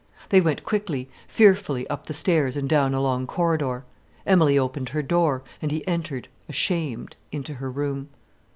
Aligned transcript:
They 0.29 0.41
went 0.41 0.63
quickly, 0.63 1.11
fearfully 1.27 1.87
up 1.87 2.07
the 2.07 2.15
stairs 2.15 2.57
and 2.57 2.67
down 2.67 2.95
a 2.95 2.99
long 2.99 3.27
corridor. 3.27 3.85
Emilie 4.25 4.57
opened 4.57 4.89
her 4.89 5.03
door, 5.03 5.43
and 5.61 5.71
he 5.71 5.87
entered, 5.87 6.27
ashamed, 6.49 7.17
into 7.31 7.53
her 7.53 7.69
room. 7.69 8.09